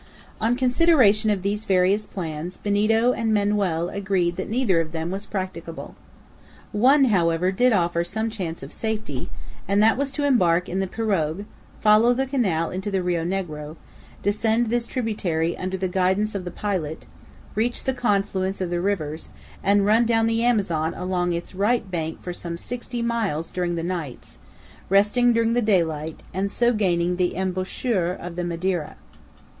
[0.39, 5.27] On consideration of these various plans, Benito and Manoel agreed that neither of them was
[5.27, 5.93] practicable.
[6.71, 9.29] One, however, did offer some chance of safety,
[9.67, 11.45] and that was to embark in the pirogue,
[11.81, 13.75] follow the canal into the Rio Negro,
[14.23, 17.05] descend this tributary under the guidance of the pilot,
[17.53, 19.29] reach the confluence of the rivers,
[19.63, 23.83] and run down the Amazon along its right bank for some sixty miles during the
[23.83, 24.39] nights,
[24.89, 28.95] resting during the daylight, and so gaining the embouchure of the Madeira.